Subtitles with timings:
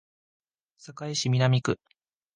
[0.79, 1.79] 堺市南区